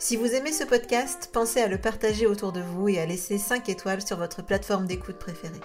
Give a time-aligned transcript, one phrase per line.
[0.00, 3.36] Si vous aimez ce podcast, pensez à le partager autour de vous et à laisser
[3.36, 5.60] 5 étoiles sur votre plateforme d'écoute préférée.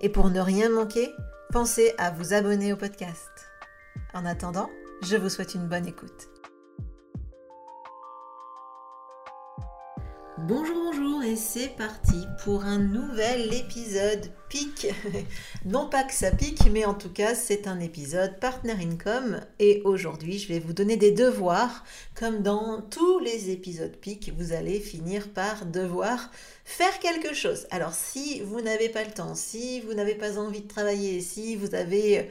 [0.00, 1.10] Et pour ne rien manquer,
[1.50, 3.28] pensez à vous abonner au podcast.
[4.14, 4.70] En attendant,
[5.02, 6.28] je vous souhaite une bonne écoute.
[10.38, 14.30] Bonjour, bonjour et c'est parti pour un nouvel épisode
[15.64, 19.82] non pas que ça pique, mais en tout cas c'est un épisode Partner Income et
[19.84, 21.84] aujourd'hui je vais vous donner des devoirs.
[22.14, 26.30] Comme dans tous les épisodes pique, vous allez finir par devoir
[26.64, 27.66] faire quelque chose.
[27.70, 31.56] Alors si vous n'avez pas le temps, si vous n'avez pas envie de travailler, si
[31.56, 32.30] vous avez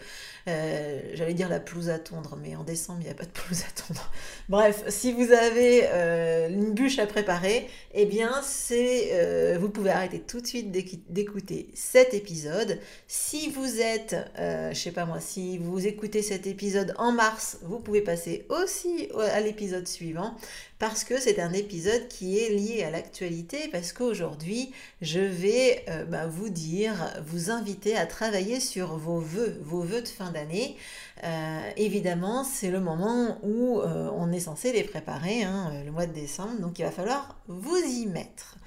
[0.49, 3.29] euh, j'allais dire la pelouse à tondre, mais en décembre, il n'y a pas de
[3.29, 4.11] pelouse à tondre.
[4.49, 9.91] Bref, si vous avez euh, une bûche à préparer, eh bien, c'est, euh, vous pouvez
[9.91, 10.71] arrêter tout de suite
[11.09, 12.79] d'écouter cet épisode.
[13.07, 17.79] Si vous êtes, je sais pas moi, si vous écoutez cet épisode en mars, vous
[17.79, 20.35] pouvez passer aussi à l'épisode suivant
[20.79, 26.27] parce que c'est un épisode qui est lié à l'actualité, parce qu'aujourd'hui, je vais bah,
[26.27, 26.93] vous dire,
[27.25, 30.75] vous inviter à travailler sur vos vœux, vos vœux de fin d'année.
[31.23, 36.05] Euh, évidemment, c'est le moment où euh, on est censé les préparer, hein, le mois
[36.05, 38.57] de décembre, donc il va falloir vous y mettre.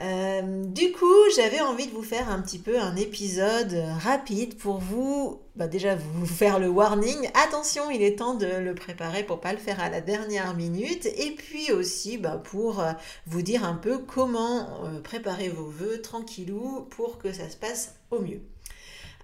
[0.00, 4.78] Euh, du coup, j'avais envie de vous faire un petit peu un épisode rapide pour
[4.78, 7.28] vous, bah, déjà vous faire le warning.
[7.34, 11.06] Attention, il est temps de le préparer pour pas le faire à la dernière minute.
[11.06, 12.82] Et puis aussi bah, pour
[13.26, 18.20] vous dire un peu comment préparer vos vœux tranquillou pour que ça se passe au
[18.20, 18.40] mieux.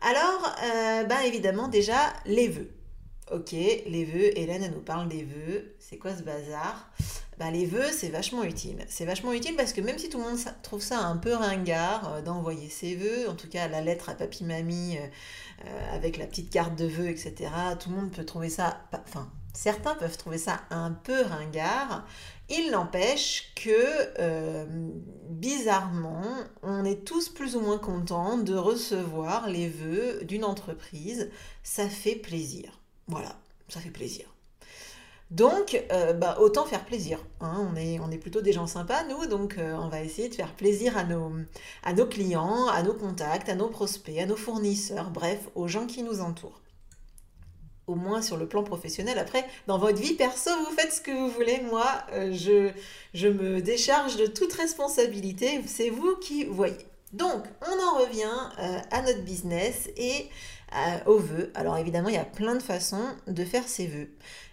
[0.01, 2.71] Alors, euh, ben évidemment, déjà, les vœux.
[3.33, 5.75] Ok, les vœux, Hélène, elle nous parle des vœux.
[5.81, 6.91] C'est quoi ce bazar?
[7.39, 8.85] Ben, Les vœux, c'est vachement utile.
[8.89, 12.15] C'est vachement utile parce que même si tout le monde trouve ça un peu ringard
[12.15, 16.51] euh, d'envoyer ses vœux, en tout cas la lettre à papy-mamie euh, avec la petite
[16.51, 17.35] carte de vœux, etc.,
[17.81, 18.83] tout le monde peut trouver ça...
[19.07, 22.07] Enfin, certains peuvent trouver ça un peu ringard.
[22.51, 24.65] Il n'empêche que, euh,
[25.29, 26.25] bizarrement,
[26.63, 31.31] on est tous plus ou moins contents de recevoir les vœux d'une entreprise.
[31.63, 32.81] Ça fait plaisir.
[33.07, 33.37] Voilà,
[33.69, 34.27] ça fait plaisir.
[35.31, 37.19] Donc, euh, bah, autant faire plaisir.
[37.41, 37.71] Hein.
[37.71, 40.97] On, est, plutôt des gens sympas, nous, donc euh, on va essayer de faire plaisir
[40.97, 45.87] à nos, clients, à nos contacts, à nos prospects, à nos fournisseurs, bref, aux gens
[45.87, 46.61] qui nous entourent
[47.87, 49.19] au moins sur le plan professionnel.
[49.19, 51.63] Après, dans votre vie perso, vous faites ce que vous voulez.
[51.71, 52.71] Moi, euh, je,
[53.15, 55.63] je me décharge de toute responsabilité.
[55.67, 56.77] C'est vous qui voyez.
[57.15, 60.29] Donc, on en revient à notre business et
[60.75, 61.51] euh, aux vœux.
[61.55, 64.11] Alors évidemment, il y a plein de façons de faire ses vœux.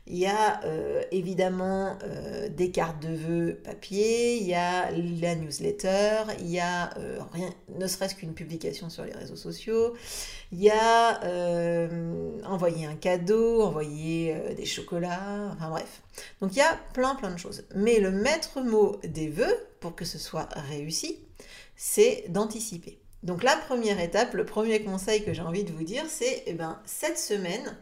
[0.08, 5.36] Il y a euh, évidemment euh, des cartes de vœux papier, il y a la
[5.36, 6.92] newsletter, il y a
[7.34, 9.94] rien, ne serait-ce qu'une publication sur les réseaux sociaux,
[10.53, 11.20] il y a
[12.46, 16.02] envoyer un cadeau, envoyer des chocolats, enfin bref.
[16.40, 17.66] Donc il y a plein plein de choses.
[17.76, 21.20] Mais le maître mot des vœux, pour que ce soit réussi,
[21.76, 23.00] c'est d'anticiper.
[23.25, 26.53] Donc la première étape, le premier conseil que j'ai envie de vous dire, c'est eh
[26.53, 27.75] ben, cette semaine,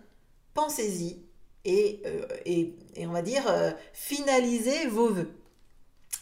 [0.54, 1.18] pensez-y
[1.66, 2.74] et, euh, et,
[3.06, 5.32] on va dire euh, finalisez vos voeux.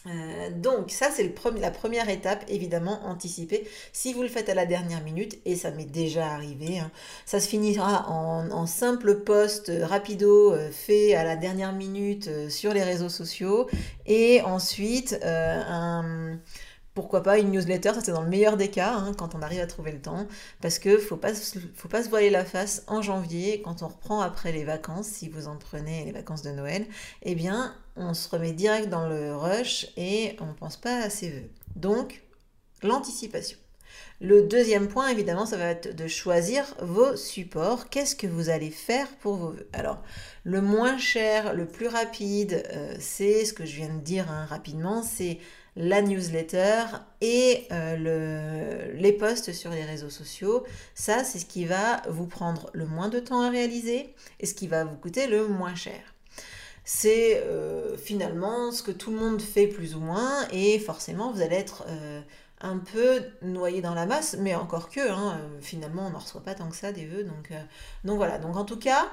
[0.08, 4.66] Euh, donc ça c'est la première étape évidemment anticiper si vous le faites à la
[4.66, 6.90] dernière minute et ça m'est déjà arrivé hein,
[7.24, 13.08] ça se finira en, simple post rapido fait à la dernière minute sur les réseaux
[13.08, 13.68] sociaux
[14.04, 16.40] et ensuite un
[16.94, 19.60] pourquoi pas une newsletter, ça c'est dans le meilleur des cas, hein, quand on arrive
[19.60, 20.26] à trouver le temps,
[20.60, 21.32] parce que faut pas,
[21.74, 25.28] faut pas se voiler la face en janvier, quand on reprend après les vacances, si
[25.28, 26.86] vous en prenez les vacances de Noël,
[27.22, 31.30] eh bien on se remet direct dans le rush et on pense pas à ses
[31.30, 31.50] vœux.
[31.76, 32.22] Donc,
[32.82, 33.58] l'anticipation.
[34.20, 37.88] Le deuxième point, évidemment, ça va être de choisir vos supports.
[37.88, 39.68] Qu'est-ce que vous allez faire pour vos vœux?
[39.72, 40.00] Alors,
[40.44, 44.46] le moins cher, le plus rapide, euh, c'est ce que je viens de dire hein,
[44.48, 45.38] rapidement, c'est
[45.76, 46.84] la newsletter
[47.20, 50.64] et euh, les posts sur les réseaux sociaux.
[50.94, 54.54] Ça, c'est ce qui va vous prendre le moins de temps à réaliser et ce
[54.54, 56.00] qui va vous coûter le moins cher.
[56.84, 61.40] C'est euh, finalement ce que tout le monde fait plus ou moins et forcément, vous
[61.40, 62.20] allez être euh,
[62.60, 66.54] un peu noyé dans la masse, mais encore que, hein, finalement, on n'en reçoit pas
[66.54, 67.24] tant que ça des vœux.
[67.24, 67.52] Donc,
[68.04, 69.08] donc voilà, donc en tout cas,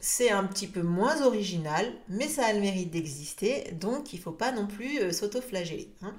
[0.00, 4.22] c'est un petit peu moins original, mais ça a le mérite d'exister, donc il ne
[4.22, 5.90] faut pas non plus euh, s'auto-flageller.
[6.02, 6.14] Hein.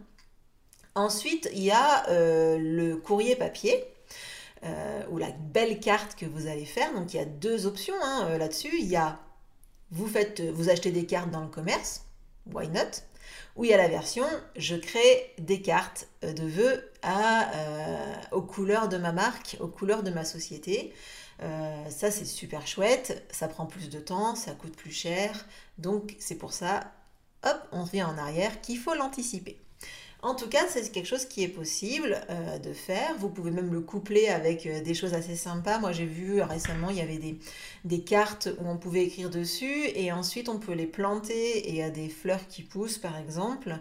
[0.96, 3.84] Ensuite, il y a euh, le courrier papier.
[4.64, 6.92] Euh, ou la belle carte que vous allez faire.
[6.96, 8.76] Donc il y a deux options hein, là-dessus.
[8.80, 9.20] Il y a
[9.92, 12.06] vous faites, vous achetez des cartes dans le commerce,
[12.52, 13.04] why not?
[13.56, 14.26] Ou il y a la version
[14.56, 16.92] je crée des cartes de vœux
[18.32, 20.92] aux couleurs de ma marque, aux couleurs de ma société.
[21.44, 23.26] Euh, ça, c'est super chouette.
[23.32, 25.46] Ça prend plus de temps, ça coûte plus cher.
[25.78, 26.92] Donc, c'est pour ça,
[27.44, 29.58] hop, on revient en arrière, qu'il faut l'anticiper.
[30.24, 33.16] En tout cas, c'est quelque chose qui est possible euh, de faire.
[33.20, 35.78] Vous pouvez même le coupler avec euh, des choses assez sympas.
[35.78, 37.20] Moi, j'ai vu récemment, il y avait
[37.86, 41.76] des, cartes où on pouvait écrire dessus et ensuite on peut les planter et il
[41.76, 43.78] y a des fleurs qui poussent, par exemple.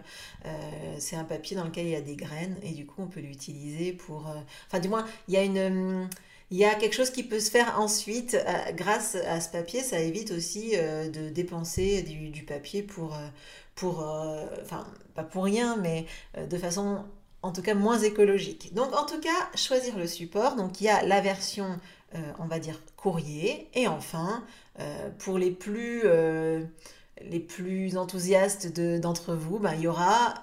[0.99, 3.19] c'est un papier dans lequel il y a des graines et du coup, on peut
[3.19, 4.27] l'utiliser pour...
[4.67, 6.09] Enfin, du moins, il y a une hum,
[6.49, 9.81] il y a quelque chose qui peut se faire ensuite euh, grâce à ce papier.
[9.81, 13.27] Ça évite aussi euh, de dépenser du, papier pour, euh,
[13.75, 13.99] pour
[14.61, 16.05] enfin, pas pour rien, mais
[16.37, 17.03] de façon
[17.41, 18.73] en tout cas moins écologique.
[18.73, 20.55] Donc en tout cas, choisir le support.
[20.55, 21.79] Donc il y a la version,
[22.39, 23.69] on va dire, courrier.
[23.73, 24.43] Et enfin,
[25.19, 26.03] pour les plus,
[27.21, 30.35] les plus enthousiastes d'entre vous, ben, il y aura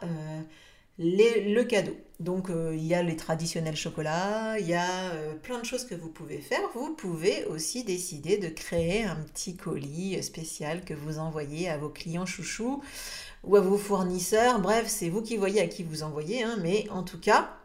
[0.99, 1.97] le cadeau.
[2.21, 5.85] Donc euh, il y a les traditionnels chocolats, il y a euh, plein de choses
[5.85, 6.61] que vous pouvez faire.
[6.75, 11.89] Vous pouvez aussi décider de créer un petit colis spécial que vous envoyez à vos
[11.89, 12.83] clients chouchous
[13.43, 14.61] ou à vos fournisseurs.
[14.61, 17.57] Bref, c'est vous qui voyez à qui vous envoyez, hein, mais en tout cas,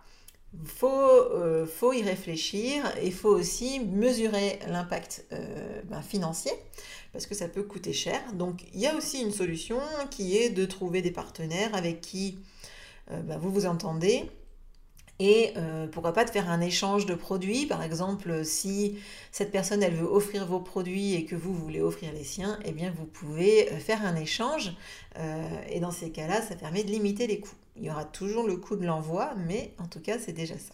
[0.66, 5.28] faut, euh, faut y réfléchir et faut aussi mesurer l'impact
[5.86, 6.52] ben, financier
[7.14, 8.20] parce que ça peut coûter cher.
[8.34, 9.80] Donc il y a aussi une solution
[10.10, 12.40] qui est de trouver des partenaires avec qui
[13.10, 14.30] ben, vous vous entendez
[15.20, 17.66] et euh, pourquoi pas de faire un échange de produits.
[17.66, 18.98] Par exemple, si
[19.32, 22.72] cette personne, elle veut offrir vos produits et que vous, voulez offrir les siens, eh
[22.72, 24.72] bien, vous pouvez euh, faire un échange.
[25.18, 27.50] Euh, et dans ces cas-là, ça permet de limiter les coûts.
[27.76, 30.74] Il y aura toujours le coût de l'envoi, mais en tout cas, c'est déjà ça.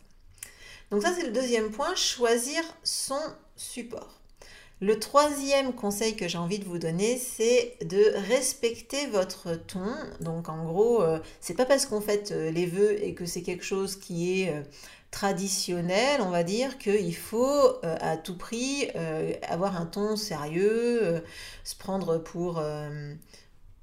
[0.92, 3.20] Donc ça, c'est le deuxième point, choisir son
[3.56, 4.22] support.
[4.82, 9.96] Le troisième conseil que j'ai envie de vous donner, c'est de respecter votre ton.
[10.20, 13.42] Donc en gros, euh, c'est pas parce qu'on fait euh, les vœux et que c'est
[13.42, 14.62] quelque chose qui est euh,
[15.12, 18.90] traditionnel, on va dire, qu'il faut à tout prix
[19.48, 21.24] avoir un ton sérieux,
[21.64, 22.62] se prendre pour,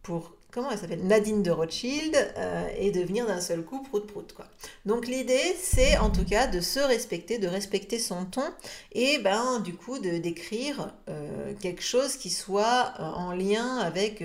[0.03, 4.33] pour comment elle s'appelle Nadine de Rothschild euh, et devenir d'un seul coup prout prout
[4.33, 4.47] quoi.
[4.87, 8.45] Donc l'idée c'est en tout cas de se respecter, de respecter son ton
[8.93, 14.23] et ben du coup de d'écrire euh, quelque chose qui soit euh, en lien avec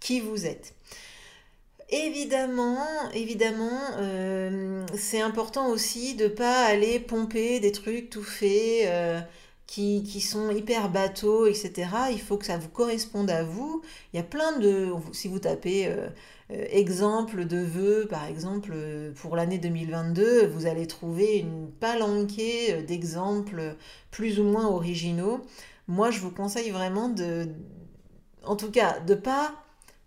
[0.00, 0.74] qui vous êtes.
[1.90, 2.84] Évidemment,
[3.14, 3.80] évidemment,
[4.94, 8.86] c'est important aussi de pas aller pomper des trucs tout faits
[9.68, 11.90] qui, sont hyper bateaux, etc.
[12.10, 13.82] Il faut que ça vous corresponde à vous.
[14.12, 14.88] Il y a plein de...
[15.12, 16.08] Si vous tapez euh,
[16.50, 22.82] euh, exemple de vœux, par exemple, euh, pour l'année 2022, vous allez trouver une palanquée
[22.82, 23.76] d'exemples
[24.10, 25.40] plus ou moins originaux.
[25.86, 27.48] Moi, je vous conseille vraiment de...
[28.44, 29.52] En tout cas, de pas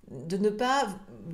[0.09, 0.87] de ne pas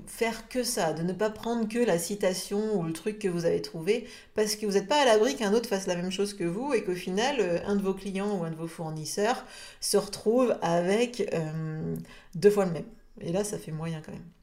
[0.06, 3.46] faire que ça, de ne pas prendre que la citation ou le truc que vous
[3.46, 6.34] avez trouvé, parce que vous n'êtes pas à l'abri qu'un autre fasse la même chose
[6.34, 9.46] que vous et qu'au final, euh, un de vos clients ou un de vos fournisseurs
[9.82, 11.96] se retrouve avec euh,
[12.36, 12.86] deux fois le même.
[13.22, 14.37] Et là, ça fait moyen quand même.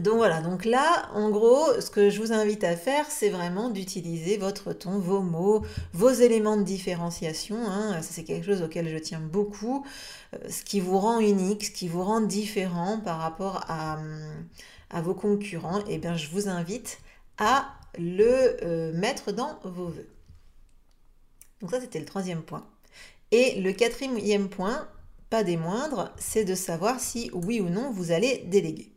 [0.00, 3.68] Donc voilà, donc là, en gros, ce que je vous invite à faire, c'est vraiment
[3.68, 7.58] d'utiliser votre ton, vos mots, vos éléments de différenciation.
[7.68, 8.00] Hein.
[8.00, 9.84] Ça, c'est quelque chose auquel je tiens beaucoup.
[10.34, 13.98] Euh, ce qui vous rend unique, ce qui vous rend différent par rapport à,
[15.02, 16.98] vos concurrents, eh bien, je vous invite
[17.36, 17.66] à
[17.98, 20.08] le euh, mettre dans vos voeux.
[21.60, 22.66] Donc ça, c'était le troisième point.
[23.30, 24.88] Et le quatrième point,
[25.28, 28.91] pas des moindres, c'est de savoir si oui ou non vous allez déléguer.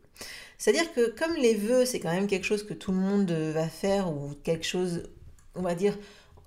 [0.58, 3.68] C'est-à-dire que comme les vœux, c'est quand même quelque chose que tout le monde va
[3.68, 5.04] faire ou quelque chose,
[5.54, 5.96] on va dire,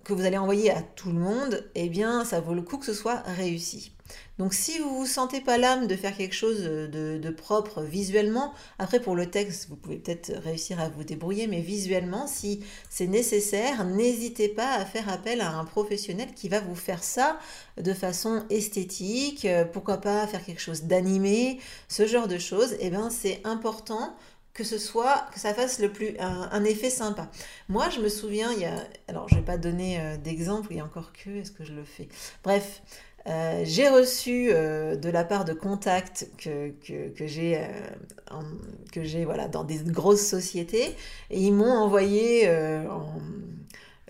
[0.04, 2.86] que vous allez envoyer à tout le monde, eh bien, ça vaut le coup que
[2.86, 3.92] ce soit réussi.
[4.38, 9.00] Donc si vous vous sentez pas l'âme de faire quelque chose de, propre visuellement, après
[9.00, 13.86] pour le texte, vous pouvez peut-être réussir à vous débrouiller, mais visuellement, si c'est nécessaire,
[13.86, 17.38] n'hésitez pas à faire appel à un professionnel qui va vous faire ça
[17.78, 23.10] de façon esthétique, pourquoi pas faire quelque chose d'animé, ce genre de choses, eh bien
[23.10, 24.16] c'est important
[24.60, 27.30] que ce soit, que ça fasse le plus, un, effet sympa.
[27.70, 28.74] Moi, je me souviens, il y a,
[29.08, 32.10] alors je vais pas donner euh, d'exemple, a encore que, est-ce que je le fais?
[32.44, 32.82] Bref,
[33.28, 37.66] euh, j'ai reçu euh, de la part de contacts que, que, j'ai
[38.92, 40.94] que j'ai voilà, dans des grosses sociétés
[41.30, 42.50] et ils m'ont envoyé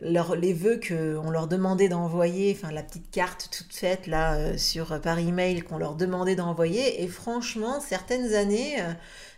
[0.01, 4.99] leur, les vœux qu'on leur demandait d'envoyer, enfin la petite carte toute faite là sur
[5.01, 8.77] par email qu'on leur demandait d'envoyer et franchement certaines années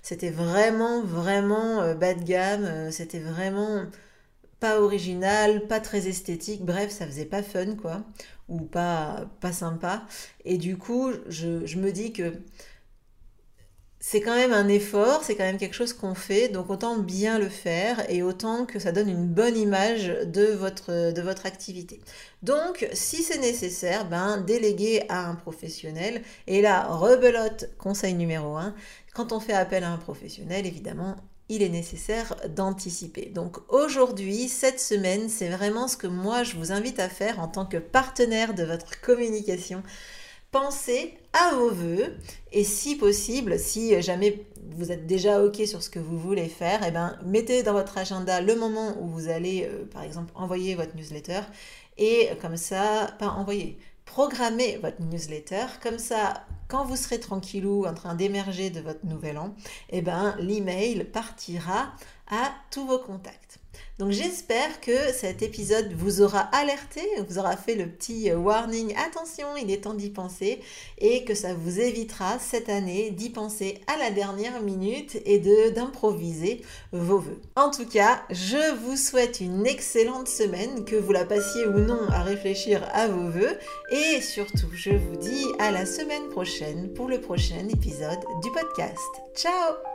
[0.01, 2.65] c'était vraiment, vraiment euh, bas de gamme.
[2.65, 3.86] Euh, c'était vraiment
[4.60, 6.63] pas original, pas très esthétique.
[6.65, 8.03] Bref, ça faisait pas fun, quoi.
[8.50, 10.03] Ou pas, pas sympa.
[10.46, 12.34] Et du coup, je, je me dis que
[14.03, 17.38] c'est quand même un effort, c'est quand même quelque chose qu'on fait, donc autant bien
[17.38, 22.01] le faire et autant que ça donne une bonne image de votre, activité.
[22.41, 26.24] Donc, si c'est nécessaire, ben, déléguer à un professionnel.
[26.48, 28.74] Et là, rebelote, conseil numéro 1,
[29.13, 31.15] quand on fait appel à un professionnel, évidemment,
[31.50, 33.27] il est nécessaire d'anticiper.
[33.27, 37.48] Donc aujourd'hui, cette semaine, c'est vraiment ce que moi je vous invite à faire en
[37.48, 39.84] tant que partenaire de votre communication
[40.51, 42.17] pensez à vos voeux
[42.51, 46.81] et si possible, si jamais vous êtes déjà OK sur ce que vous voulez faire,
[46.86, 50.75] eh ben, mettez dans votre agenda le moment où vous allez, euh, par exemple, envoyer
[50.75, 51.41] votre newsletter
[51.98, 55.65] et comme ça, pas envoyer, programmer votre newsletter.
[55.81, 59.55] Comme ça, quand vous serez tranquillou en train d'émerger de votre nouvel an,
[59.89, 61.93] eh ben, l'email partira
[62.29, 63.61] à tous vos contacts.
[64.01, 68.96] Donc j'espère que cet épisode vous aura alerté, vous aura fait le petit euh, warning,
[68.98, 70.60] attention, il est temps d'y penser,
[70.98, 75.38] et que ça vous évitera cette année d'y penser à la dernière minute et
[75.72, 76.62] d'improviser
[76.92, 77.40] vos voeux.
[77.56, 82.01] En tout cas, je vous souhaite une excellente semaine, que vous la passiez ou non
[82.10, 83.58] à réfléchir à vos voeux,
[83.92, 89.00] et surtout, je vous dis à la semaine prochaine pour le prochain épisode du podcast.
[89.36, 89.90] Ciao